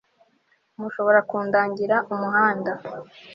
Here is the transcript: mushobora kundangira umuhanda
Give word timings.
mushobora 0.79 1.19
kundangira 1.29 1.95
umuhanda 2.13 2.71